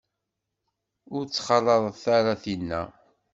Ur 1.15 1.23
ttxalaḍet 1.25 2.03
ara 2.17 2.33
tinna. 2.43 2.81